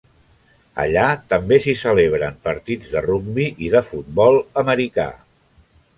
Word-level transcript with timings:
Allà 0.83 1.03
també 1.33 1.59
s'hi 1.65 1.75
celebren 1.83 2.39
partits 2.47 2.95
de 2.95 3.03
rugby 3.09 3.45
i 3.67 3.69
de 3.77 3.85
futbol 3.91 4.41
americà. 4.63 5.11